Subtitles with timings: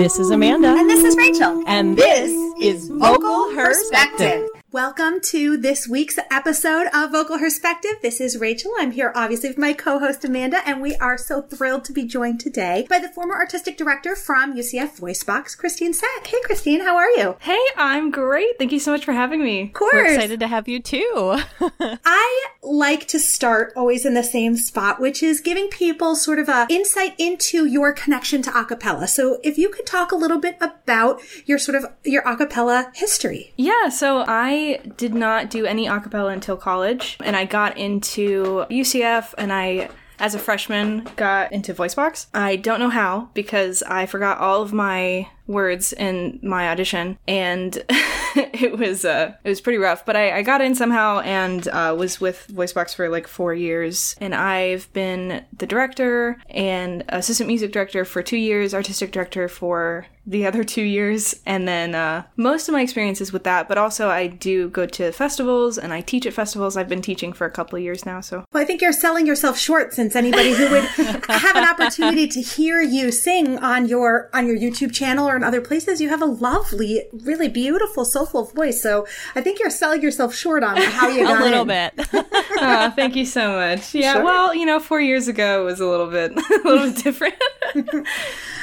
[0.00, 0.68] This is Amanda.
[0.68, 1.62] And this is Rachel.
[1.66, 4.49] And this is Vocal Perspective.
[4.72, 7.94] Welcome to this week's episode of Vocal Perspective.
[8.02, 8.70] This is Rachel.
[8.78, 12.38] I'm here obviously with my co-host Amanda, and we are so thrilled to be joined
[12.38, 16.24] today by the former artistic director from UCF Voicebox, Christine Sack.
[16.24, 17.34] Hey Christine, how are you?
[17.40, 18.58] Hey, I'm great.
[18.58, 19.62] Thank you so much for having me.
[19.62, 19.92] Of course.
[19.92, 21.40] We're excited to have you too.
[21.80, 26.48] I like to start always in the same spot, which is giving people sort of
[26.48, 29.08] a insight into your connection to acapella.
[29.08, 33.52] So if you could talk a little bit about your sort of your acapella history.
[33.56, 34.59] Yeah, so I
[34.96, 40.34] did not do any acapella until college, and I got into UCF and I as
[40.34, 45.26] a freshman got into voicebox i don't know how because i forgot all of my
[45.50, 47.82] words in my audition and
[48.36, 50.06] it was uh it was pretty rough.
[50.06, 54.14] But i, I got in somehow and uh, was with voicebox for like four years.
[54.20, 60.06] And i've been the director and assistant music director for two years artistic director for
[60.30, 64.08] the other two years and then uh, most of my experiences with that but also
[64.08, 67.50] i do go to festivals and i teach at festivals i've been teaching for a
[67.50, 70.70] couple of years now so well i think you're selling yourself short since anybody who
[70.70, 70.84] would
[71.28, 75.42] have an opportunity to hear you sing on your on your youtube channel or in
[75.42, 80.00] other places you have a lovely really beautiful soulful voice so i think you're selling
[80.00, 81.90] yourself short on how you got a little in.
[81.96, 82.08] bit.
[82.62, 83.94] oh, thank you so much.
[83.94, 84.24] Yeah, Sure.
[84.24, 87.34] well, you know, four years ago it was a little bit, a little bit different.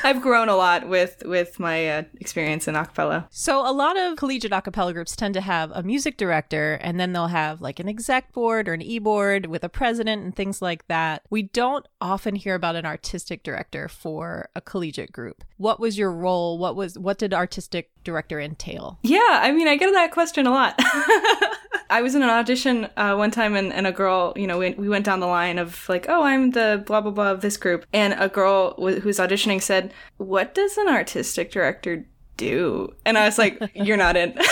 [0.03, 3.27] I've grown a lot with with my uh, experience in acapella.
[3.29, 6.99] so a lot of collegiate a cappella groups tend to have a music director and
[6.99, 10.61] then they'll have like an exec board or an e-board with a president and things
[10.61, 11.23] like that.
[11.29, 15.43] We don't often hear about an artistic director for a collegiate group.
[15.57, 16.57] What was your role?
[16.57, 18.99] What was what did artistic director entail?
[19.03, 20.79] Yeah, I mean, I get that question a lot.
[21.89, 24.71] I was in an audition uh, one time, and, and a girl, you know, we,
[24.71, 27.57] we went down the line of like, oh, I'm the blah blah blah of this
[27.57, 32.05] group, and a girl w- who was auditioning said, "What does an artistic director?"
[32.37, 32.93] do?
[33.03, 34.37] And i was like you're not in.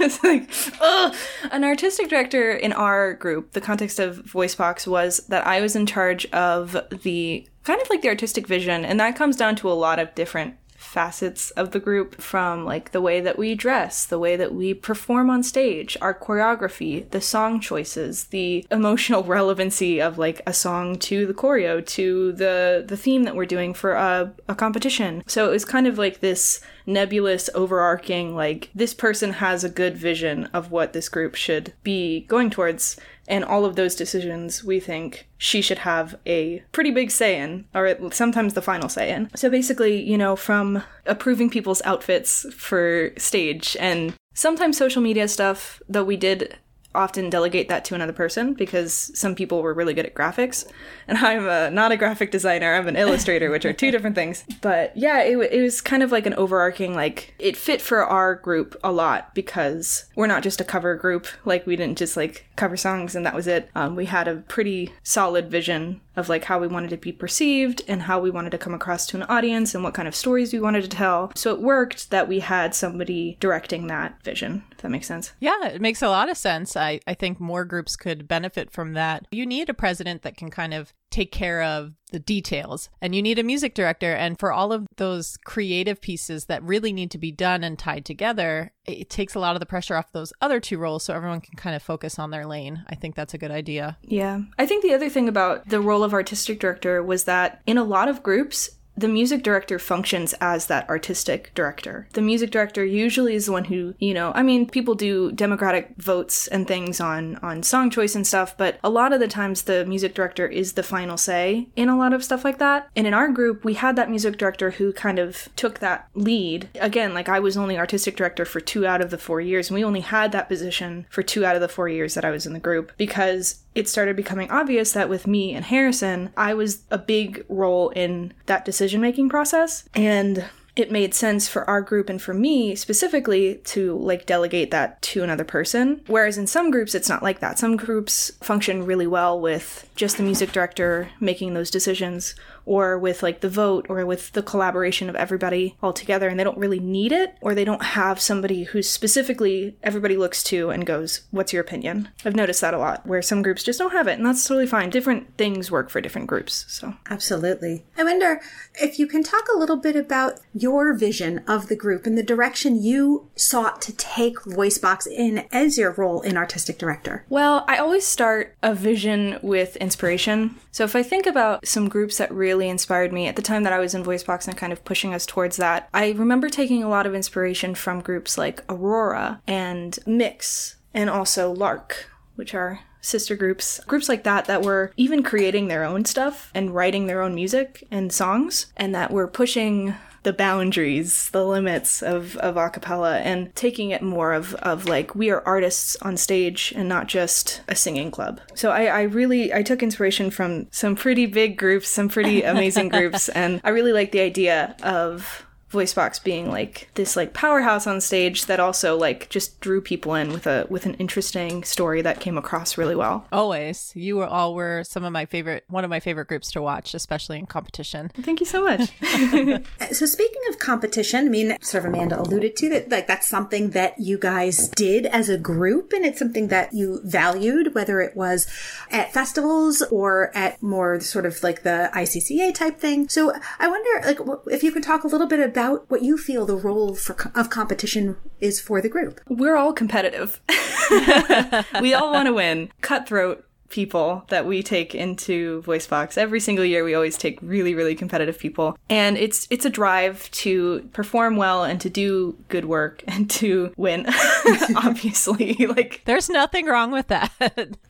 [0.00, 1.14] It's like oh
[1.52, 5.84] an artistic director in our group the context of voicebox was that i was in
[5.84, 8.84] charge of the kind of like the artistic vision.
[8.84, 10.54] And that comes down to a lot of different
[10.94, 14.72] facets of the group from like the way that we dress, the way that we
[14.72, 20.96] perform on stage, our choreography, the song choices, the emotional relevancy of like a song
[20.96, 25.24] to the choreo, to the the theme that we're doing for a, a competition.
[25.26, 29.96] So it was kind of like this nebulous overarching like this person has a good
[29.96, 34.80] vision of what this group should be going towards and all of those decisions we
[34.80, 39.30] think she should have a pretty big say in, or sometimes the final say in.
[39.34, 45.82] So basically, you know, from approving people's outfits for stage and sometimes social media stuff,
[45.88, 46.56] though we did
[46.94, 50.66] often delegate that to another person because some people were really good at graphics.
[51.08, 54.44] And i'm uh, not a graphic designer i'm an illustrator which are two different things.
[54.60, 58.34] But yeah it, it was kind of like an overarching like it fit for our
[58.34, 61.26] group a lot because we're not just a cover group.
[61.44, 63.70] Like we didn't just like cover songs and that was it.
[63.74, 67.82] Um, we had a pretty solid vision of like how we wanted to be perceived
[67.88, 70.52] and how we wanted to come across to an audience and what kind of stories
[70.52, 74.78] we wanted to tell so it worked that we had somebody directing that vision if
[74.78, 76.76] that makes sense Yeah, it makes a lot of sense.
[76.76, 79.26] I, I think more groups could benefit from that.
[79.30, 83.22] You need a president that can kind of take care of the details, and you
[83.22, 84.12] need a music director.
[84.12, 88.04] And for all of those creative pieces that really need to be done and tied
[88.04, 91.40] together, it takes a lot of the pressure off those other two roles so everyone
[91.40, 92.84] can kind of focus on their lane.
[92.88, 93.96] I think that's a good idea.
[94.02, 94.40] Yeah.
[94.58, 97.84] I think the other thing about the role of artistic director was that in a
[97.84, 102.06] lot of groups, the music director functions as that artistic director.
[102.12, 105.94] The music director usually is the one who, you know, I mean, people do democratic
[105.96, 109.62] votes and things on on song choice and stuff, but a lot of the times
[109.62, 112.88] the music director is the final say in a lot of stuff like that.
[112.94, 116.68] And in our group, we had that music director who kind of took that lead.
[116.80, 119.74] Again, like I was only artistic director for 2 out of the 4 years, and
[119.74, 122.46] we only had that position for 2 out of the 4 years that I was
[122.46, 126.82] in the group because it started becoming obvious that with me and Harrison, I was
[126.90, 129.88] a big role in that decision making process.
[129.94, 130.44] And
[130.76, 135.22] it made sense for our group and for me specifically to like delegate that to
[135.22, 136.00] another person.
[136.08, 137.58] Whereas in some groups, it's not like that.
[137.58, 142.34] Some groups function really well with just the music director making those decisions
[142.66, 146.44] or with like the vote or with the collaboration of everybody all together and they
[146.44, 150.86] don't really need it or they don't have somebody who specifically everybody looks to and
[150.86, 154.08] goes what's your opinion i've noticed that a lot where some groups just don't have
[154.08, 157.84] it and that's totally fine different things work for different groups so Absolutely.
[157.96, 158.40] I wonder
[158.74, 162.22] if you can talk a little bit about your vision of the group and the
[162.22, 167.24] direction you sought to take VoiceBox in as your role in artistic director?
[167.28, 170.56] Well, I always start a vision with inspiration.
[170.74, 173.72] So if I think about some groups that really inspired me at the time that
[173.72, 176.88] I was in VoiceBox and kind of pushing us towards that, I remember taking a
[176.88, 183.36] lot of inspiration from groups like Aurora and Mix and also Lark, which are sister
[183.36, 187.36] groups, groups like that that were even creating their own stuff and writing their own
[187.36, 189.94] music and songs, and that were pushing
[190.24, 195.30] the boundaries, the limits of, of acapella and taking it more of, of like we
[195.30, 198.40] are artists on stage and not just a singing club.
[198.54, 202.88] So I, I really I took inspiration from some pretty big groups, some pretty amazing
[202.90, 205.43] groups, and I really like the idea of
[205.74, 210.32] VoiceBox being like this like powerhouse on stage that also like just drew people in
[210.32, 213.26] with a with an interesting story that came across really well.
[213.32, 216.62] Always, you were all were some of my favorite one of my favorite groups to
[216.62, 218.10] watch, especially in competition.
[218.14, 218.90] Thank you so much.
[219.80, 223.26] Uh, so speaking of competition, I mean, sort of Amanda alluded to that like that's
[223.26, 228.00] something that you guys did as a group, and it's something that you valued, whether
[228.00, 228.46] it was
[228.90, 233.08] at festivals or at more sort of like the ICCA type thing.
[233.08, 234.18] So I wonder, like,
[234.52, 237.16] if you could talk a little bit about about what you feel the role for,
[237.34, 239.20] of competition is for the group.
[239.28, 240.40] We're all competitive.
[241.80, 242.70] we all want to win.
[242.80, 246.16] Cutthroat people that we take into VoiceBox.
[246.16, 248.78] Every single year we always take really really competitive people.
[248.88, 253.72] And it's it's a drive to perform well and to do good work and to
[253.76, 254.06] win.
[254.76, 255.54] Obviously.
[255.66, 257.32] like There's nothing wrong with that.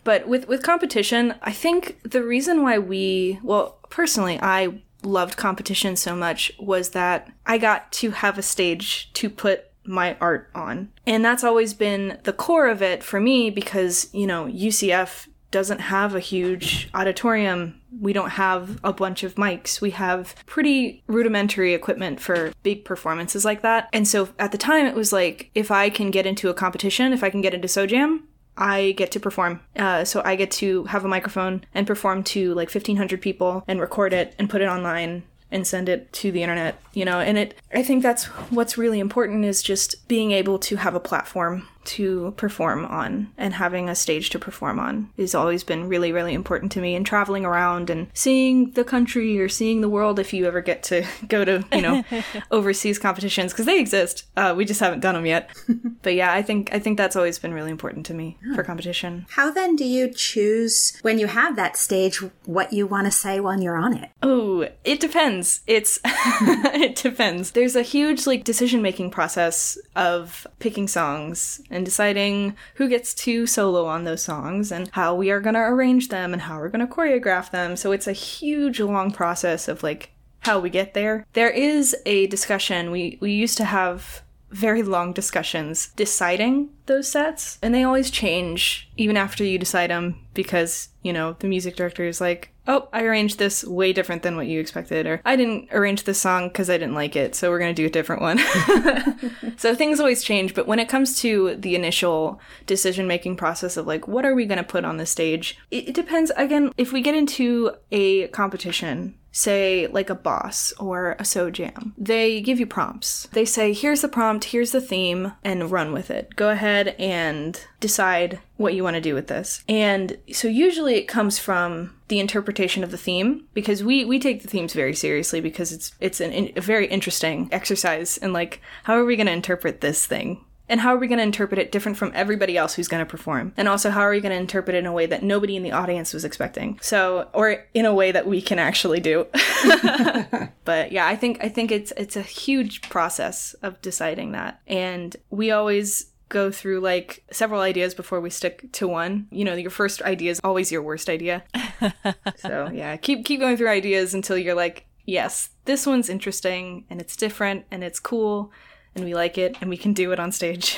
[0.04, 5.96] but with with competition, I think the reason why we well, personally I loved competition
[5.96, 10.90] so much was that I got to have a stage to put my art on.
[11.06, 15.78] And that's always been the core of it for me because, you know, UCF doesn't
[15.78, 17.80] have a huge auditorium.
[18.00, 19.80] We don't have a bunch of mics.
[19.80, 23.88] We have pretty rudimentary equipment for big performances like that.
[23.92, 27.12] And so at the time, it was like, if I can get into a competition,
[27.12, 28.22] if I can get into SOJAM,
[28.56, 29.60] I get to perform.
[29.76, 33.80] Uh, so I get to have a microphone and perform to like 1,500 people and
[33.80, 37.20] record it and put it online and send it to the internet, you know.
[37.20, 41.00] And it, I think that's what's really important is just being able to have a
[41.00, 46.12] platform to perform on and having a stage to perform on has always been really
[46.12, 50.18] really important to me and traveling around and seeing the country or seeing the world
[50.18, 52.02] if you ever get to go to you know
[52.50, 54.24] overseas competitions because they exist.
[54.36, 55.50] Uh, we just haven't done them yet.
[56.02, 59.24] But yeah i think i think that's always been really important to me for competition.
[59.30, 63.40] How then do you choose when you have that stage what you want to say
[63.40, 64.10] when you're on it?
[64.22, 65.62] Oh it depends.
[65.66, 67.52] It's it depends.
[67.52, 73.46] There's a huge like decision making process of picking songs and deciding who gets to
[73.46, 76.68] solo on those songs and how we are going to arrange them and how we're
[76.68, 77.76] going to choreograph them.
[77.76, 80.10] So it's a huge long process of like
[80.40, 81.26] how we get there.
[81.32, 84.23] There is a discussion we we used to have
[84.54, 90.16] very long discussions deciding those sets and they always change even after you decide them
[90.32, 94.36] because, you know, the music director is like, oh, I arranged this way different than
[94.36, 97.50] what you expected, or I didn't arrange this song because I didn't like it, so
[97.50, 98.38] we're going to do a different one.
[99.56, 103.86] so things always change, but when it comes to the initial decision making process of
[103.86, 106.30] like, what are we going to put on the stage, it, it depends.
[106.36, 111.92] Again, if we get into a competition, say like a boss or a SOJAM.
[111.98, 113.28] They give you prompts.
[113.32, 116.36] They say, here's the prompt, here's the theme, and run with it.
[116.36, 119.64] Go ahead and decide what you want to do with this.
[119.68, 124.42] And so usually it comes from the interpretation of the theme because we we take
[124.42, 128.94] the themes very seriously because it's it's an, a very interesting exercise and like how
[128.94, 131.72] are we going to interpret this thing and how are we going to interpret it
[131.72, 133.52] different from everybody else who's going to perform?
[133.56, 135.62] And also, how are we going to interpret it in a way that nobody in
[135.62, 136.78] the audience was expecting?
[136.80, 139.26] So, or in a way that we can actually do.
[140.64, 145.14] but yeah, I think I think it's it's a huge process of deciding that, and
[145.30, 149.28] we always go through like several ideas before we stick to one.
[149.30, 151.44] You know, your first idea is always your worst idea.
[152.36, 157.00] so yeah, keep keep going through ideas until you're like, yes, this one's interesting and
[157.00, 158.50] it's different and it's cool
[158.94, 160.76] and we like it and we can do it on stage.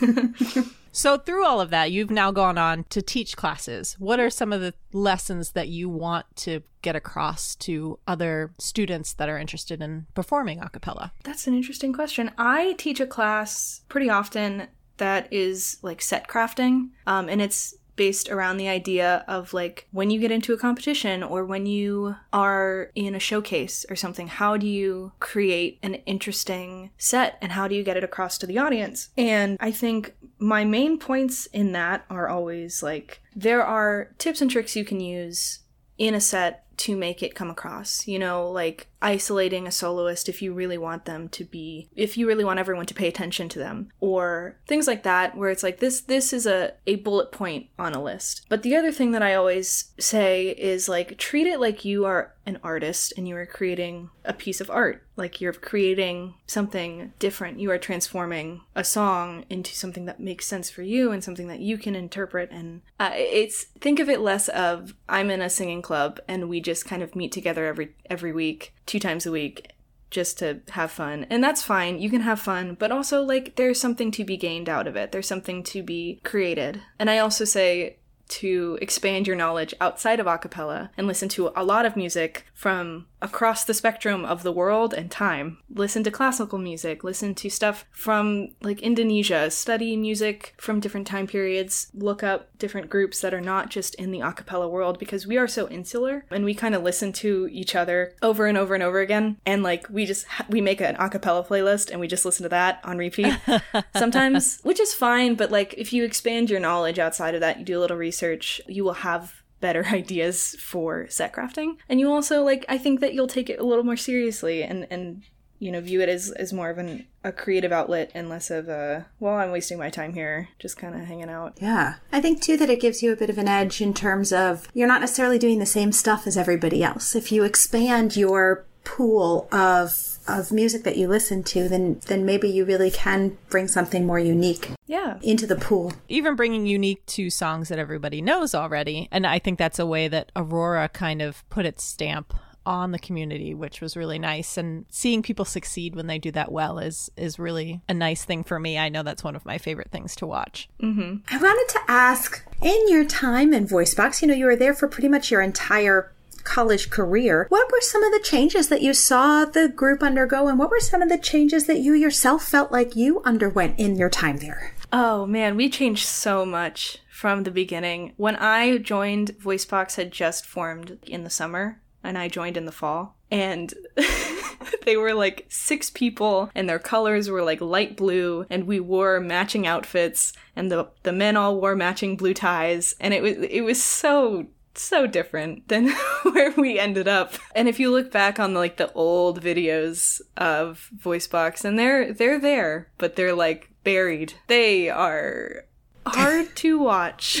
[0.92, 3.96] so, through all of that, you've now gone on to teach classes.
[3.98, 9.12] What are some of the lessons that you want to get across to other students
[9.14, 11.12] that are interested in performing a cappella?
[11.24, 12.30] That's an interesting question.
[12.38, 14.68] I teach a class pretty often
[14.98, 20.10] that is like set crafting, um, and it's based around the idea of like when
[20.10, 24.56] you get into a competition or when you are in a showcase or something, how
[24.56, 28.58] do you create an interesting set and how do you get it across to the
[28.58, 29.08] audience?
[29.16, 34.50] And I think my main points in that are always like there are tips and
[34.50, 35.60] tricks you can use
[35.98, 38.06] in a set to make it come across.
[38.06, 42.26] You know, like isolating a soloist if you really want them to be if you
[42.26, 45.80] really want everyone to pay attention to them or things like that where it's like
[45.80, 48.46] this this is a a bullet point on a list.
[48.48, 52.34] But the other thing that i always say is like treat it like you are
[52.46, 55.02] an artist and you are creating a piece of art.
[55.16, 57.58] Like you're creating something different.
[57.58, 61.58] You are transforming a song into something that makes sense for you and something that
[61.58, 62.50] you can interpret.
[62.52, 66.60] And uh, it's think of it less of i'm in a singing club and we
[66.60, 69.72] just kind of meet together every every week two times a week
[70.10, 71.26] just to have fun.
[71.30, 71.98] And that's fine.
[71.98, 75.12] You can have fun, but also like there's something to be gained out of it.
[75.12, 76.80] There's something to be created.
[76.98, 81.64] And I also say to expand your knowledge outside of acapella and listen to a
[81.64, 85.58] lot of music from across the spectrum of the world and time.
[85.74, 91.26] Listen to classical music, listen to stuff from like Indonesia, study music from different time
[91.26, 95.36] periods, look up different groups that are not just in the acapella world because we
[95.36, 98.82] are so insular and we kind of listen to each other over and over and
[98.82, 102.24] over again and like we just ha- we make an acapella playlist and we just
[102.24, 103.34] listen to that on repeat
[103.96, 107.64] sometimes, which is fine, but like if you expand your knowledge outside of that, you
[107.64, 111.76] do a little research, you will have better ideas for set crafting.
[111.88, 114.86] And you also like I think that you'll take it a little more seriously and
[114.90, 115.22] and
[115.58, 118.68] you know view it as as more of an a creative outlet and less of
[118.68, 121.58] a well I'm wasting my time here just kind of hanging out.
[121.60, 121.94] Yeah.
[122.12, 124.68] I think too that it gives you a bit of an edge in terms of
[124.74, 127.14] you're not necessarily doing the same stuff as everybody else.
[127.14, 132.48] If you expand your pool of of music that you listen to, then then maybe
[132.48, 135.18] you really can bring something more unique Yeah.
[135.22, 135.92] into the pool.
[136.08, 139.08] even bringing unique to songs that everybody knows already.
[139.12, 142.32] And I think that's a way that Aurora kind of put its stamp
[142.64, 144.56] on the community, which was really nice.
[144.56, 148.42] And seeing people succeed when they do that well is is really a nice thing
[148.42, 148.76] for me.
[148.78, 150.68] I know that's one of my favorite things to watch.
[150.82, 151.18] Mm-hmm.
[151.32, 154.88] I wanted to ask in your time in VoiceBox, you know, you were there for
[154.88, 156.12] pretty much your entire
[156.46, 157.46] college career.
[157.50, 160.80] What were some of the changes that you saw the group undergo, and what were
[160.80, 164.72] some of the changes that you yourself felt like you underwent in your time there?
[164.92, 168.12] Oh man, we changed so much from the beginning.
[168.16, 172.72] When I joined, VoiceBox had just formed in the summer, and I joined in the
[172.72, 173.16] fall.
[173.30, 173.74] And
[174.84, 179.18] they were like six people, and their colors were like light blue, and we wore
[179.18, 183.62] matching outfits, and the the men all wore matching blue ties, and it was it
[183.62, 184.46] was so
[184.82, 185.88] so different than
[186.22, 187.34] where we ended up.
[187.54, 192.40] And if you look back on like the old videos of VoiceBox, and they're they're
[192.40, 194.34] there, but they're like buried.
[194.48, 195.64] They are
[196.06, 197.40] hard to watch.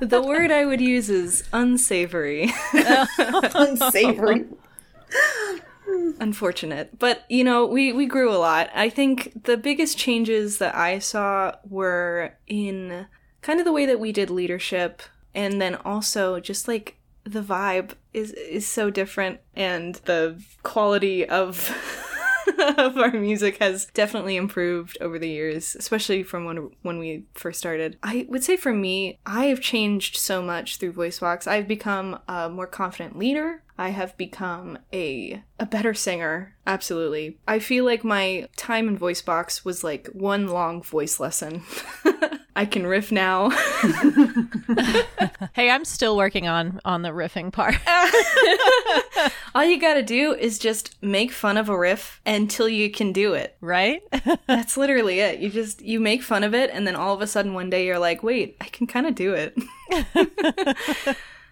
[0.00, 2.52] the word I would use is unsavory.
[3.18, 4.46] Unsavory.
[6.20, 6.98] Unfortunate.
[6.98, 8.70] But, you know, we, we grew a lot.
[8.74, 13.06] I think the biggest changes that I saw were in
[13.42, 15.02] kind of the way that we did leadership
[15.34, 21.70] and then also just like the vibe is is so different and the quality of
[22.78, 27.58] of our music has definitely improved over the years, especially from when when we first
[27.58, 27.98] started.
[28.02, 31.46] I would say for me, I have changed so much through voice VoiceBox.
[31.46, 33.62] I've become a more confident leader.
[33.76, 36.56] I have become a a better singer.
[36.66, 37.38] Absolutely.
[37.46, 41.62] I feel like my time in VoiceBox was like one long voice lesson.
[42.58, 43.50] I can riff now.
[45.54, 47.74] Hey, I'm still working on on the riffing part.
[49.54, 53.34] All you gotta do is just make fun of a riff until you can do
[53.34, 53.56] it.
[53.60, 54.02] right?
[54.46, 55.40] That's literally it.
[55.40, 57.86] You just you make fun of it and then all of a sudden one day
[57.86, 59.56] you're like, wait, I can kind of do it.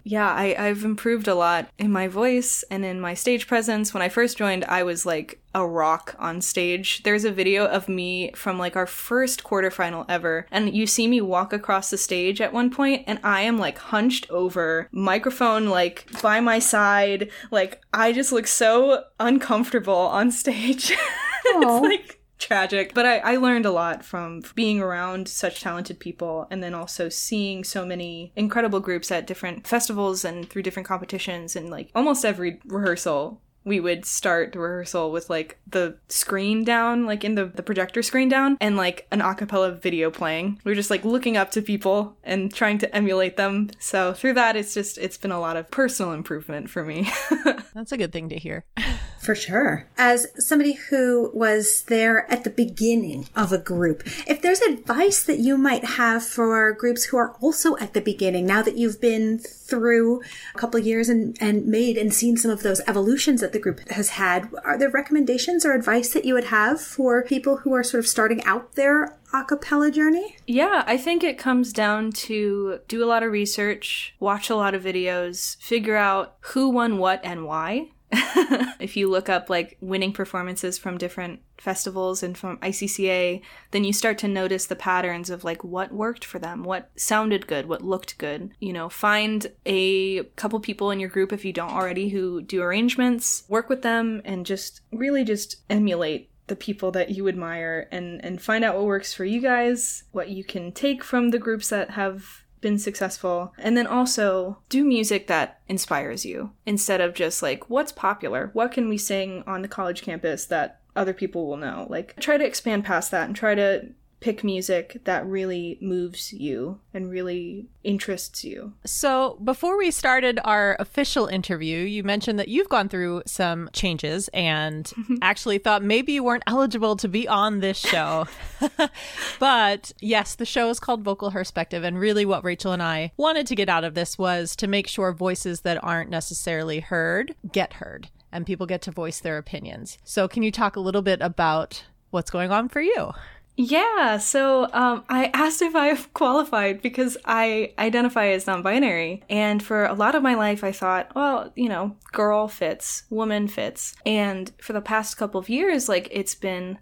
[0.08, 3.92] Yeah, I, I've improved a lot in my voice and in my stage presence.
[3.92, 7.02] When I first joined, I was like a rock on stage.
[7.02, 11.20] There's a video of me from like our first quarterfinal ever, and you see me
[11.20, 16.06] walk across the stage at one point, and I am like hunched over, microphone like
[16.22, 17.28] by my side.
[17.50, 20.92] Like, I just look so uncomfortable on stage.
[21.46, 22.95] it's like tragic.
[22.95, 27.09] But I, I learned a lot from being around such talented people and then also
[27.09, 32.25] seeing so many incredible groups at different festivals and through different competitions and like almost
[32.25, 33.40] every rehearsal.
[33.64, 38.00] We would start the rehearsal with like the screen down, like in the, the projector
[38.00, 40.61] screen down, and like an acapella video playing.
[40.62, 43.71] We are just like looking up to people and trying to emulate them.
[43.81, 47.11] So through that, it's just, it's been a lot of personal improvement for me.
[47.75, 48.64] That's a good thing to hear.
[49.26, 49.88] For sure.
[49.99, 55.40] As somebody who was there at the beginning of a group, if there's advice that
[55.40, 59.40] you might have for groups who are also at the beginning, now that you've been
[59.40, 60.23] through
[60.54, 63.80] a couple years and, and made and seen some of those evolutions that the group
[63.88, 67.83] has had, are there recommendations or advice that you would have for people who are
[67.83, 70.37] sort of starting out their a cappella journey?
[70.47, 74.75] Yeah, I think it comes down to do a lot of research, watch a lot
[74.75, 77.88] of videos, figure out who won what and why.
[78.80, 83.40] if you look up like winning performances from different festivals and from ICCA,
[83.72, 87.46] then you start to notice the patterns of like what worked for them, what sounded
[87.46, 88.50] good, what looked good.
[88.60, 92.62] You know, find a couple people in your group if you don't already who do
[92.62, 98.25] arrangements, work with them, and just really just emulate the people that you admire and
[98.25, 101.70] and find out what works for you guys, what you can take from the groups
[101.70, 103.52] that have been successful.
[103.58, 108.50] And then also do music that inspires you instead of just like, what's popular?
[108.52, 111.86] What can we sing on the college campus that other people will know?
[111.88, 113.88] Like, try to expand past that and try to
[114.20, 118.73] pick music that really moves you and really interests you.
[118.85, 124.28] So, before we started our official interview, you mentioned that you've gone through some changes
[124.28, 124.90] and
[125.23, 128.26] actually thought maybe you weren't eligible to be on this show.
[129.38, 131.85] but yes, the show is called Vocal Perspective.
[131.85, 134.88] And really, what Rachel and I wanted to get out of this was to make
[134.88, 139.99] sure voices that aren't necessarily heard get heard and people get to voice their opinions.
[140.04, 143.12] So, can you talk a little bit about what's going on for you?
[143.56, 149.22] Yeah, so um, I asked if I qualified because I identify as non binary.
[149.30, 153.48] And for a lot of my life, I thought, well, you know, girl fits, woman
[153.48, 153.96] fits.
[154.04, 156.78] And for the past couple of years, like, it's been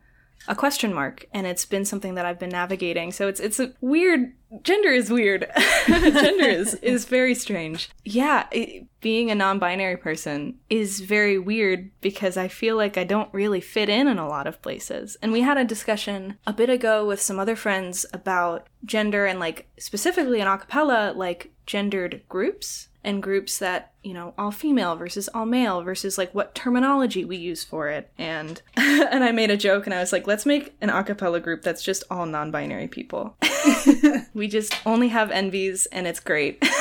[0.48, 3.12] a question mark and it's been something that I've been navigating.
[3.12, 4.32] So it's it's a weird
[4.62, 5.50] gender is weird.
[5.86, 7.90] gender is is very strange.
[8.04, 13.32] Yeah, it, being a non-binary person is very weird because I feel like I don't
[13.32, 15.16] really fit in in a lot of places.
[15.22, 19.40] And we had a discussion a bit ago with some other friends about gender and
[19.40, 25.28] like specifically in acapella like gendered groups and groups that you know all female versus
[25.34, 28.10] all male versus like what terminology we use for it.
[28.18, 31.42] And and i made a joke and i was like let's make an a acapella
[31.42, 33.36] group that's just all non-binary people.
[34.34, 36.62] We just only have enbies and it's great.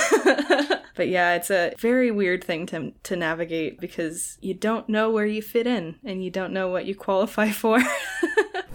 [0.95, 5.25] But yeah it's a very weird thing to to navigate because you don't know where
[5.25, 7.79] you fit in and you don't know what you qualify for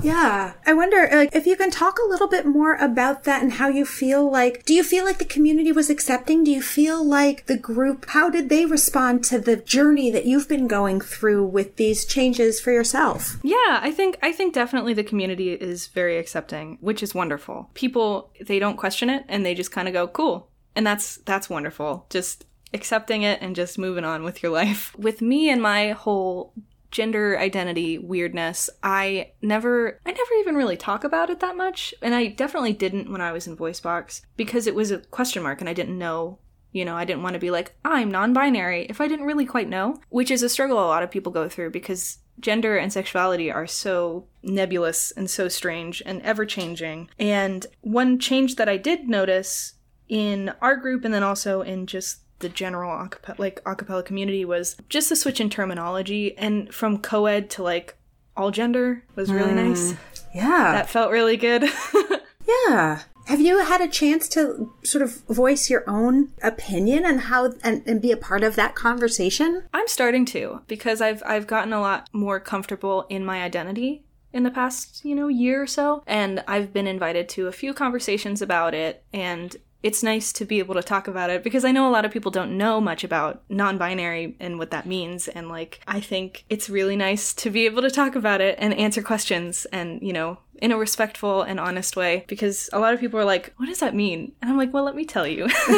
[0.08, 0.54] yeah.
[0.66, 3.68] I wonder like, if you can talk a little bit more about that and how
[3.68, 6.44] you feel like, do you feel like the community was accepting?
[6.44, 10.48] Do you feel like the group, how did they respond to the journey that you've
[10.48, 13.36] been going through with these changes for yourself?
[13.42, 17.70] Yeah, I think, I think definitely the community is very accepting, which is wonderful.
[17.74, 20.48] People, they don't question it and they just kind of go, cool.
[20.74, 22.06] And that's, that's wonderful.
[22.08, 24.96] Just accepting it and just moving on with your life.
[24.98, 26.52] With me and my whole
[26.90, 31.94] gender identity weirdness i never i never even really talk about it that much.
[32.02, 35.60] And i definitely didn't when i was in voicebox because it was a question mark
[35.60, 36.38] and i didn't know.
[36.72, 39.70] You know i didn't want to be like i'm non-binary if i didn't really quite
[39.70, 43.50] know which is a struggle a lot of people go through because gender and sexuality
[43.50, 49.08] are so nebulous and so strange and ever changing and one change that i did
[49.08, 49.74] notice
[50.08, 54.76] in our group and then also in just the general acapella, like acapella community was
[54.88, 57.96] just the switch in terminology and from co-ed to like
[58.36, 59.94] all gender was really mm, nice.
[60.34, 60.72] Yeah.
[60.72, 61.64] That felt really good.
[62.46, 63.02] yeah.
[63.26, 67.82] Have you had a chance to sort of voice your own opinion and how and,
[67.86, 69.64] and be a part of that conversation?
[69.74, 74.44] I'm starting to because I've I've gotten a lot more comfortable in my identity in
[74.44, 76.02] the past, you know, year or so.
[76.06, 79.04] And I've been invited to a few conversations about it.
[79.12, 82.04] And it's nice to be able to talk about it because I know a lot
[82.04, 85.28] of people don't know much about non binary and what that means.
[85.28, 88.74] And like, I think it's really nice to be able to talk about it and
[88.74, 93.00] answer questions and, you know, in a respectful and honest way because a lot of
[93.00, 94.32] people are like, what does that mean?
[94.42, 95.44] And I'm like, well, let me tell you.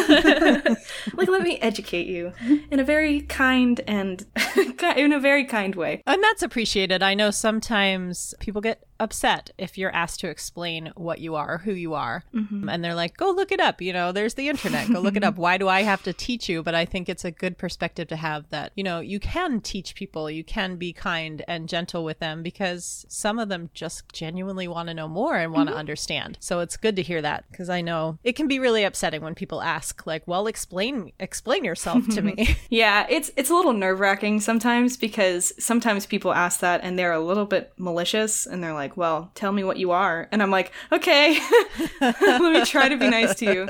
[1.13, 2.33] like, let me educate you
[2.71, 4.25] in a very kind and
[4.97, 6.03] in a very kind way.
[6.07, 7.03] And that's appreciated.
[7.03, 11.73] I know sometimes people get upset if you're asked to explain what you are, who
[11.73, 12.25] you are.
[12.35, 12.69] Mm-hmm.
[12.69, 13.81] And they're like, go look it up.
[13.81, 14.93] You know, there's the internet.
[14.93, 15.37] Go look it up.
[15.41, 16.63] Why do I have to teach you?
[16.63, 19.95] But I think it's a good perspective to have that, you know, you can teach
[19.95, 24.69] people, you can be kind and gentle with them because some of them just genuinely
[24.69, 25.81] want to know more and want to mm-hmm.
[25.81, 26.37] understand.
[26.41, 29.35] So it's good to hear that because I know it can be really upsetting when
[29.35, 34.41] people ask like, "Well, explain explain yourself to me." yeah, it's it's a little nerve-wracking
[34.41, 38.90] sometimes because sometimes people ask that and they're a little bit malicious and they're like,
[38.97, 41.39] "Well, tell me what you are." And I'm like, "Okay.
[42.01, 43.69] Let me try to be nice to you."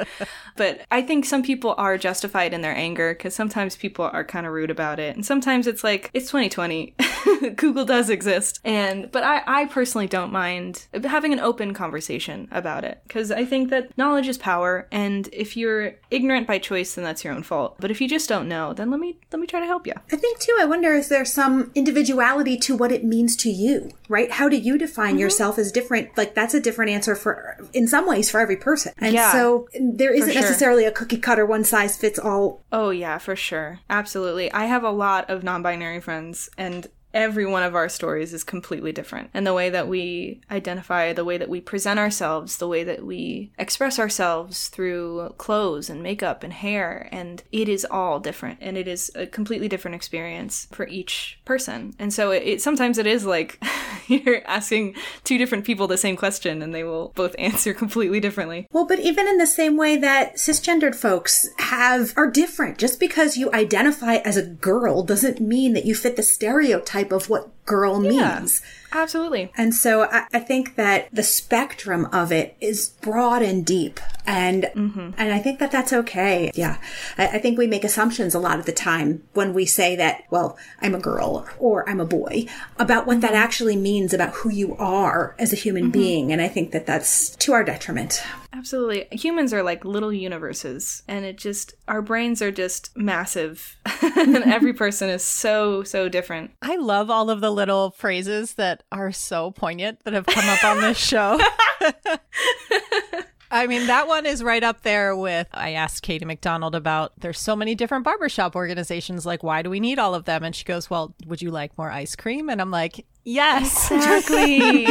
[0.61, 4.47] But I think some people are justified in their anger because sometimes people are kind
[4.47, 5.17] of rude about it.
[5.17, 6.95] And sometimes it's like, it's 2020.
[7.57, 8.61] Google does exist.
[8.63, 13.45] And, but I, I personally don't mind having an open conversation about it because I
[13.47, 14.87] think that knowledge is power.
[14.93, 17.77] And if you're ignorant by choice, then that's your own fault.
[17.81, 19.95] But if you just don't know, then let me, let me try to help you.
[20.13, 23.93] I think too, I wonder, is there some individuality to what it means to you,
[24.09, 24.33] right?
[24.33, 25.23] How do you define define mm-hmm.
[25.23, 28.93] yourself as different, like that's a different answer for, in some ways, for every person.
[28.99, 30.43] And Yeah, so there isn't sure.
[30.43, 32.63] necessarily a cookie cutter, one size fits all.
[32.73, 33.81] Oh, yeah, for sure.
[33.89, 34.53] Absolutely.
[34.53, 38.45] I have a lot of non binary friends, and every one of our stories is
[38.45, 39.31] completely different.
[39.35, 43.05] And the way that we identify, the way that we present ourselves, the way that
[43.05, 48.59] we express ourselves through clothes and makeup and hair, and it is all different.
[48.61, 51.95] And it is a completely different experience for each person.
[51.99, 53.63] And so it, it sometimes it is like
[54.07, 54.95] you're asking
[55.25, 58.67] two different people the same question, and they will both answer completely differently.
[58.73, 62.79] Well, but even in the same way that cisgendered folks have, are different.
[62.79, 67.29] Just because you identify as a girl doesn't mean that you fit the stereotype of
[67.29, 68.41] what girl Yeah.
[68.41, 68.63] means.
[68.93, 69.53] Absolutely.
[69.57, 74.01] And so I, I think that the spectrum of it is broad and deep.
[74.27, 75.11] And, mm-hmm.
[75.17, 76.51] and I think that that's okay.
[76.55, 76.79] Yeah.
[77.17, 80.25] I, I think we make assumptions a lot of the time when we say that,
[80.31, 82.47] well, I'm a girl or I'm a boy
[82.79, 83.43] about what that mm-hmm.
[83.43, 85.93] actually means about who you are as a human mm-hmm.
[85.93, 86.33] being.
[86.33, 88.23] And I think that that's to our detriment.
[88.53, 89.07] Absolutely.
[89.13, 93.77] Humans are like little universes, and it just, our brains are just massive.
[94.03, 96.51] and every person is so, so different.
[96.61, 100.65] I love all of the little phrases that are so poignant that have come up
[100.65, 101.39] on this show.
[103.51, 107.41] I mean, that one is right up there with I asked Katie McDonald about there's
[107.41, 109.27] so many different barbershop organizations.
[109.27, 110.45] Like, why do we need all of them?
[110.45, 112.49] And she goes, Well, would you like more ice cream?
[112.49, 113.91] And I'm like, Yes.
[113.91, 114.87] Exactly.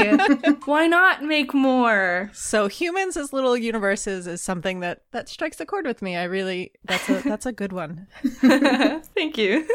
[0.65, 2.29] Why not make more?
[2.33, 6.15] So humans as little universes is something that that strikes a chord with me.
[6.15, 8.07] I really that's a that's a good one.
[8.23, 9.67] Thank you.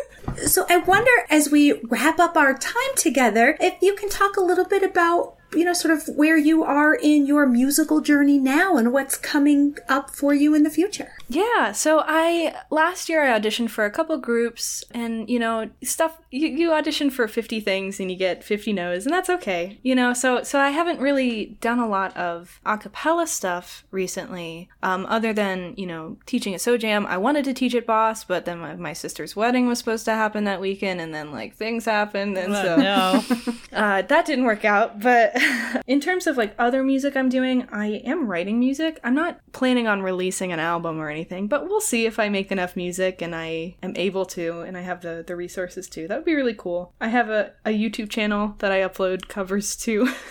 [0.47, 4.41] So I wonder as we wrap up our time together, if you can talk a
[4.41, 8.77] little bit about, you know, sort of where you are in your musical journey now
[8.77, 11.13] and what's coming up for you in the future.
[11.29, 16.19] Yeah, so I last year I auditioned for a couple groups and you know, stuff
[16.31, 19.79] you, you audition for 50 things and you get 50 no's and that's okay.
[19.83, 24.69] You know, so so I haven't really done a lot of a cappella stuff recently
[24.83, 27.07] um other than, you know, teaching at SoJam.
[27.07, 30.13] I wanted to teach at Boss, but then my, my sister's wedding was supposed to
[30.13, 33.25] happen that weekend and then like things happened and so no.
[33.73, 35.33] uh, that didn't work out, but
[35.87, 39.01] in terms of like other music I'm doing, I am writing music.
[39.05, 42.53] I'm not planning on releasing an album or anything, but we'll see if I make
[42.53, 46.09] enough music and I am able to and I have the, the resources to.
[46.09, 46.93] That would be really cool.
[47.01, 50.13] I have a, a YouTube channel that I upload covers to.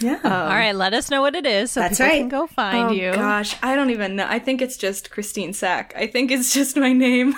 [0.00, 0.20] Yeah.
[0.22, 2.20] Um, All right, let us know what it is so That's people right.
[2.20, 3.12] can go find oh you.
[3.12, 4.26] gosh, I don't even know.
[4.28, 5.92] I think it's just Christine Sack.
[5.96, 7.34] I think it's just my name.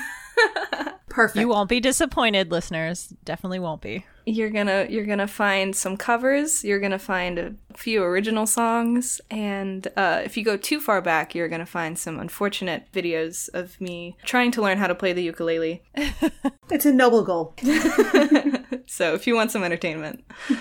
[1.09, 1.41] Perfect.
[1.41, 3.13] You won't be disappointed, listeners.
[3.25, 4.05] Definitely won't be.
[4.27, 9.89] You're gonna you're gonna find some covers you're gonna find a few original songs and
[9.97, 14.17] uh, if you go too far back you're gonna find some unfortunate videos of me
[14.25, 15.83] trying to learn how to play the ukulele
[16.71, 17.55] it's a noble goal.
[18.87, 20.25] so if you want some entertainment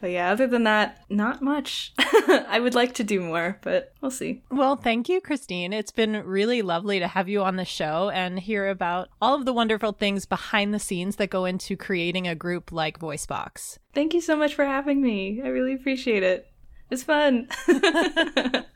[0.00, 1.92] but yeah other than that not much.
[1.98, 4.42] I would like to do more but we'll see.
[4.50, 5.72] Well, thank you, Christine.
[5.72, 9.44] It's been really lovely to have you on the show and hear about all of
[9.44, 13.78] the wonderful things behind the scenes that go into creating a group like VoiceBox.
[13.94, 15.40] thank you so much for having me.
[15.44, 16.46] I really appreciate it.
[16.90, 17.48] It's fun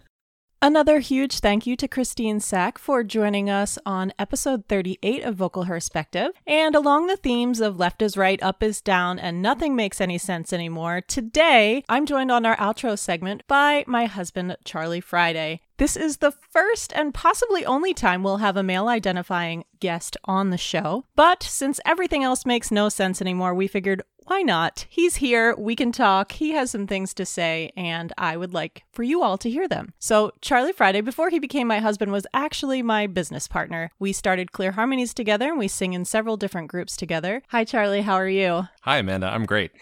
[0.64, 5.66] Another huge thank you to Christine Sack for joining us on episode 38 of Vocal
[5.66, 6.30] Perspective.
[6.46, 10.16] And along the themes of left is right, up is down, and nothing makes any
[10.16, 15.60] sense anymore, today I'm joined on our outro segment by my husband, Charlie Friday.
[15.76, 20.48] This is the first and possibly only time we'll have a male identifying guest on
[20.48, 21.04] the show.
[21.16, 24.86] But since everything else makes no sense anymore, we figured why not?
[24.88, 28.84] He's here, we can talk, he has some things to say, and I would like
[28.92, 29.92] for you all to hear them.
[29.98, 33.90] So, Charlie Friday, before he became my husband, was actually my business partner.
[33.98, 37.42] We started Clear Harmonies together and we sing in several different groups together.
[37.48, 38.68] Hi, Charlie, how are you?
[38.82, 39.26] Hi, Amanda.
[39.26, 39.72] I'm great.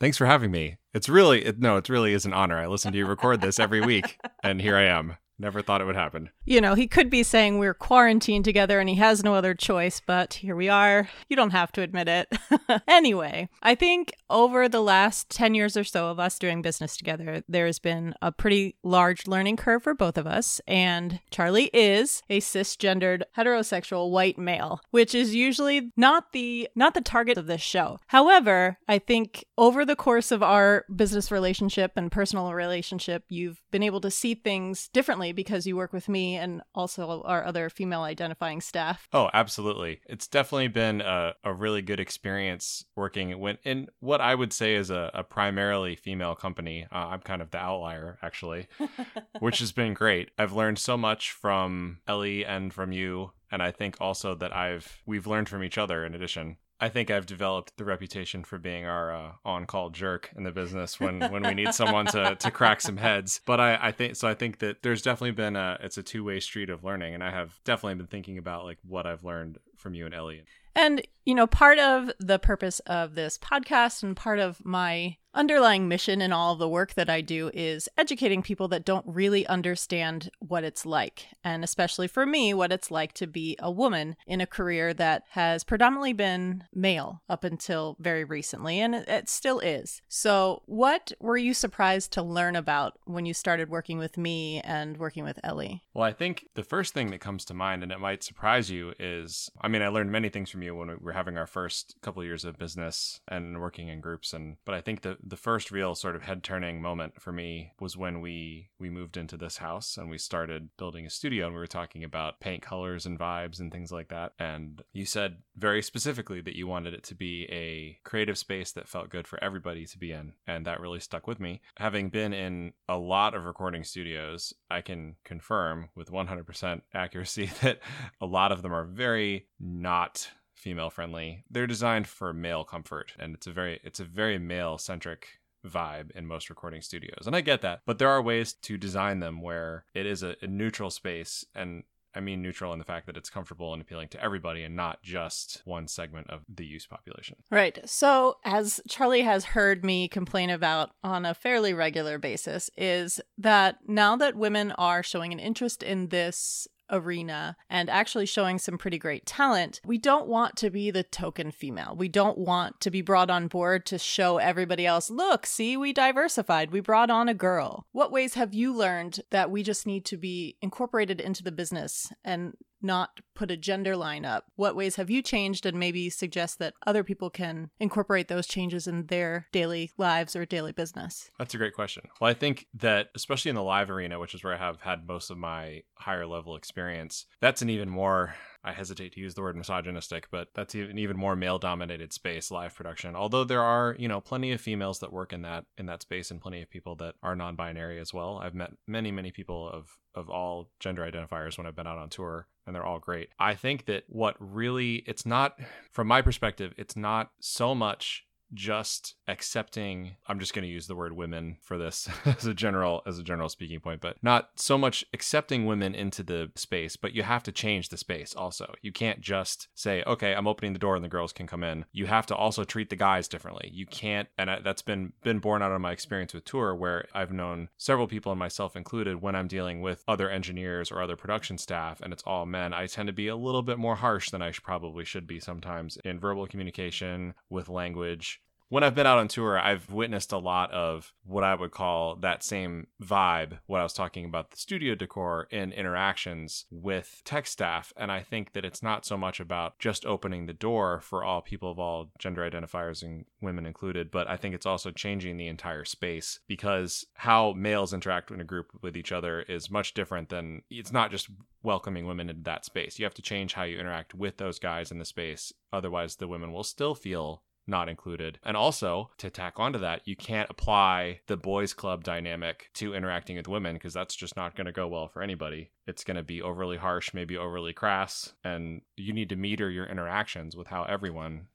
[0.00, 0.76] Thanks for having me.
[0.94, 2.58] It's really, it, no, it really is an honor.
[2.58, 5.16] I listen to you record this every week, and here I am.
[5.42, 6.30] Never thought it would happen.
[6.44, 10.00] You know, he could be saying we're quarantined together and he has no other choice,
[10.00, 11.08] but here we are.
[11.28, 12.28] You don't have to admit it.
[12.86, 17.42] anyway, I think over the last 10 years or so of us doing business together,
[17.48, 20.60] there's been a pretty large learning curve for both of us.
[20.68, 27.00] And Charlie is a cisgendered heterosexual white male, which is usually not the not the
[27.00, 27.98] target of this show.
[28.06, 33.82] However, I think over the course of our business relationship and personal relationship, you've been
[33.82, 38.02] able to see things differently because you work with me and also our other female
[38.02, 39.08] identifying staff.
[39.12, 40.00] Oh, absolutely.
[40.06, 44.74] It's definitely been a, a really good experience working when, in what I would say
[44.74, 46.86] is a, a primarily female company.
[46.92, 48.68] Uh, I'm kind of the outlier, actually,
[49.40, 50.30] which has been great.
[50.38, 53.32] I've learned so much from Ellie and from you.
[53.50, 56.56] And I think also that I've we've learned from each other in addition.
[56.82, 60.98] I think I've developed the reputation for being our uh, on-call jerk in the business
[60.98, 63.40] when when we need someone to to crack some heads.
[63.46, 64.26] But I, I think so.
[64.26, 67.30] I think that there's definitely been a it's a two-way street of learning, and I
[67.30, 70.44] have definitely been thinking about like what I've learned from you and Ellie.
[70.74, 75.88] And, you know, part of the purpose of this podcast and part of my underlying
[75.88, 79.46] mission in all of the work that I do is educating people that don't really
[79.46, 81.28] understand what it's like.
[81.42, 85.24] And especially for me, what it's like to be a woman in a career that
[85.30, 90.02] has predominantly been male up until very recently, and it still is.
[90.08, 94.96] So, what were you surprised to learn about when you started working with me and
[94.98, 95.82] working with Ellie?
[95.94, 98.92] Well, I think the first thing that comes to mind, and it might surprise you,
[98.98, 101.38] is I mean, I mean, I learned many things from you when we were having
[101.38, 105.00] our first couple of years of business and working in groups, and but I think
[105.00, 108.90] the the first real sort of head turning moment for me was when we we
[108.90, 112.38] moved into this house and we started building a studio and we were talking about
[112.38, 114.34] paint colors and vibes and things like that.
[114.38, 118.90] And you said very specifically that you wanted it to be a creative space that
[118.90, 121.62] felt good for everybody to be in, and that really stuck with me.
[121.78, 127.78] Having been in a lot of recording studios, I can confirm with 100% accuracy that
[128.20, 131.44] a lot of them are very not female friendly.
[131.50, 136.10] They're designed for male comfort and it's a very it's a very male centric vibe
[136.12, 137.26] in most recording studios.
[137.26, 140.36] And I get that, but there are ways to design them where it is a,
[140.42, 144.08] a neutral space and I mean neutral in the fact that it's comfortable and appealing
[144.08, 147.36] to everybody and not just one segment of the use population.
[147.50, 147.78] Right.
[147.88, 153.78] So, as Charlie has heard me complain about on a fairly regular basis, is that
[153.86, 158.98] now that women are showing an interest in this arena and actually showing some pretty
[158.98, 161.94] great talent, we don't want to be the token female.
[161.96, 165.92] We don't want to be brought on board to show everybody else, look, see, we
[165.92, 166.70] diversified.
[166.70, 167.86] We brought on a girl.
[167.92, 172.12] What ways have you learned that we just need to be incorporated into the business
[172.24, 174.46] and not put a gender line up?
[174.56, 178.86] What ways have you changed and maybe suggest that other people can incorporate those changes
[178.86, 181.30] in their daily lives or daily business?
[181.38, 182.04] That's a great question.
[182.20, 185.06] Well, I think that especially in the live arena, which is where I have had
[185.06, 189.42] most of my higher level experience, that's an even more I hesitate to use the
[189.42, 193.16] word misogynistic, but that's an even more male dominated space, live production.
[193.16, 196.30] Although there are, you know, plenty of females that work in that in that space
[196.30, 198.38] and plenty of people that are non-binary as well.
[198.38, 202.10] I've met many, many people of of all gender identifiers when I've been out on
[202.10, 203.30] tour and they're all great.
[203.38, 205.58] I think that what really it's not
[205.90, 210.96] from my perspective, it's not so much just accepting i'm just going to use the
[210.96, 214.76] word women for this as a general as a general speaking point but not so
[214.76, 218.74] much accepting women into the space but you have to change the space also.
[218.82, 221.84] You can't just say okay i'm opening the door and the girls can come in.
[221.92, 223.70] You have to also treat the guys differently.
[223.72, 227.32] You can't and that's been been born out of my experience with tour where i've
[227.32, 231.58] known several people and myself included when i'm dealing with other engineers or other production
[231.58, 232.74] staff and it's all men.
[232.74, 235.40] I tend to be a little bit more harsh than i should, probably should be
[235.40, 238.41] sometimes in verbal communication with language
[238.72, 242.16] when I've been out on tour, I've witnessed a lot of what I would call
[242.16, 247.46] that same vibe, what I was talking about the studio decor in interactions with tech
[247.46, 247.92] staff.
[247.98, 251.42] And I think that it's not so much about just opening the door for all
[251.42, 255.48] people of all gender identifiers and women included, but I think it's also changing the
[255.48, 260.30] entire space because how males interact in a group with each other is much different
[260.30, 261.28] than it's not just
[261.62, 262.98] welcoming women into that space.
[262.98, 265.52] You have to change how you interact with those guys in the space.
[265.74, 268.38] Otherwise, the women will still feel not included.
[268.44, 273.36] And also, to tack onto that, you can't apply the boys' club dynamic to interacting
[273.36, 275.70] with women because that's just not going to go well for anybody.
[275.86, 279.86] It's going to be overly harsh, maybe overly crass, and you need to meter your
[279.86, 281.48] interactions with how everyone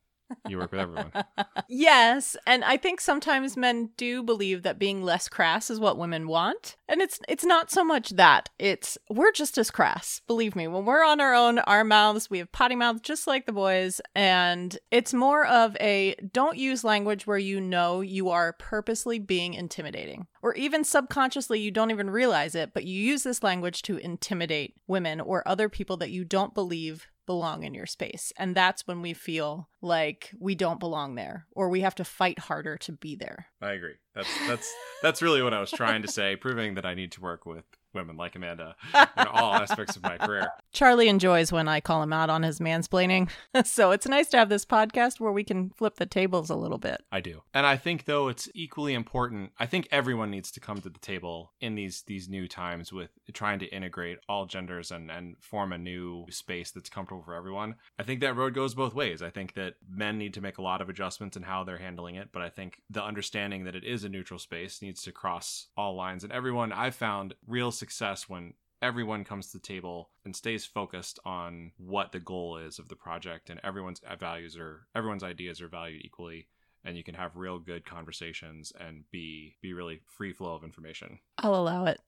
[0.48, 1.12] you work with everyone.
[1.68, 6.28] yes, and I think sometimes men do believe that being less crass is what women
[6.28, 6.76] want.
[6.88, 8.50] And it's it's not so much that.
[8.60, 10.22] It's we're just as crass.
[10.28, 13.46] Believe me, when we're on our own, our mouths, we have potty mouths just like
[13.46, 18.54] the boys, and it's more of a don't use language where you know you are
[18.54, 20.28] purposely being intimidating.
[20.42, 24.76] Or even subconsciously you don't even realize it, but you use this language to intimidate
[24.88, 28.34] women or other people that you don't believe belong in your space.
[28.38, 32.40] And that's when we feel like we don't belong there or we have to fight
[32.40, 33.48] harder to be there.
[33.62, 33.96] I agree.
[34.16, 37.22] That's that's that's really what I was trying to say, proving that I need to
[37.22, 37.66] work with
[37.98, 40.50] women like Amanda in all aspects of my career.
[40.72, 43.30] Charlie enjoys when I call him out on his mansplaining.
[43.66, 46.78] so it's nice to have this podcast where we can flip the tables a little
[46.78, 47.02] bit.
[47.12, 47.42] I do.
[47.54, 49.52] And I think though it's equally important.
[49.58, 53.10] I think everyone needs to come to the table in these these new times with
[53.34, 57.76] trying to integrate all genders and and form a new space that's comfortable for everyone.
[57.98, 59.24] I think that road goes both ways.
[59.24, 62.16] I think that men need to make a lot of adjustments in how they're handling
[62.16, 65.68] it, but I think the understanding that it is a neutral space needs to cross
[65.76, 70.36] all lines and everyone I've found real success when everyone comes to the table and
[70.36, 74.88] stays focused on what the goal is of the project and everyone's uh, values are
[74.94, 76.48] everyone's ideas are valued equally
[76.84, 81.20] and you can have real good conversations and be be really free flow of information.
[81.38, 82.00] I'll allow it.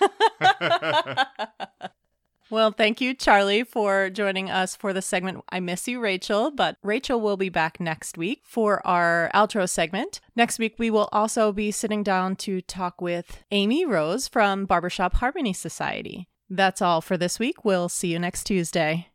[2.50, 6.50] Well, thank you, Charlie, for joining us for the segment I Miss You, Rachel.
[6.50, 10.20] But Rachel will be back next week for our outro segment.
[10.34, 15.14] Next week, we will also be sitting down to talk with Amy Rose from Barbershop
[15.14, 16.26] Harmony Society.
[16.48, 17.66] That's all for this week.
[17.66, 19.06] We'll see you next Tuesday.